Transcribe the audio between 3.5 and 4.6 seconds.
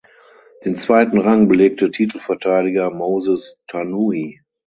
Tanui.